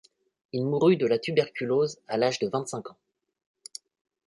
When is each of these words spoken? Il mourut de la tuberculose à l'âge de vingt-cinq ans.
Il 0.51 0.65
mourut 0.65 0.97
de 0.97 1.05
la 1.05 1.19
tuberculose 1.19 1.99
à 2.07 2.17
l'âge 2.17 2.39
de 2.39 2.47
vingt-cinq 2.47 2.89
ans. 2.89 2.97